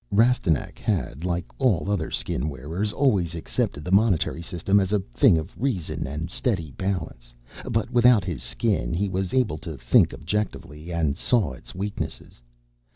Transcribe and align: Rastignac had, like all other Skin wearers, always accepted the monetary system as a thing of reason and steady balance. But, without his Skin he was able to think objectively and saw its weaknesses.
Rastignac 0.09 0.79
had, 0.79 1.23
like 1.25 1.45
all 1.59 1.85
other 1.87 2.09
Skin 2.09 2.49
wearers, 2.49 2.91
always 2.91 3.35
accepted 3.35 3.85
the 3.85 3.91
monetary 3.91 4.41
system 4.41 4.79
as 4.79 4.91
a 4.91 5.01
thing 5.13 5.37
of 5.37 5.55
reason 5.61 6.07
and 6.07 6.31
steady 6.31 6.71
balance. 6.71 7.35
But, 7.69 7.91
without 7.91 8.23
his 8.25 8.41
Skin 8.41 8.95
he 8.95 9.09
was 9.09 9.31
able 9.31 9.59
to 9.59 9.77
think 9.77 10.11
objectively 10.11 10.91
and 10.91 11.15
saw 11.17 11.53
its 11.53 11.75
weaknesses. 11.75 12.41